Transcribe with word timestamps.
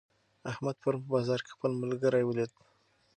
احمد 0.51 0.75
پرون 0.81 1.01
په 1.03 1.09
بازار 1.15 1.39
کې 1.45 1.51
خپل 1.55 1.71
ملګری 1.81 2.23
ولید. 2.25 2.51